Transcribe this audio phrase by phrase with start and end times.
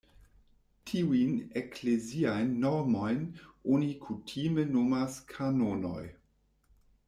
[0.91, 3.21] Tiujn ekleziajn normojn
[3.75, 6.03] oni kutime nomas "kanonoj".